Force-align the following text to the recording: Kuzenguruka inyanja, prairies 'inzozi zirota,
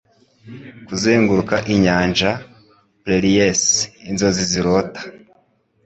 Kuzenguruka 0.87 1.55
inyanja, 1.73 2.31
prairies 3.03 3.61
'inzozi 4.09 4.43
zirota, 4.51 5.01